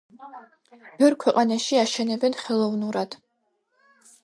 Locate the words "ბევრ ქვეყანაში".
1.01-1.79